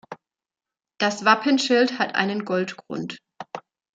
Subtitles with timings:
[0.99, 3.19] Das Wappenschild hat einen Goldgrund.